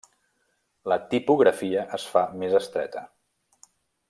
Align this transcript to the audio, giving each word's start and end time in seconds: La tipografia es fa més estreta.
La 0.93 0.97
tipografia 1.11 1.85
es 1.99 2.09
fa 2.15 2.27
més 2.45 2.57
estreta. 2.63 3.05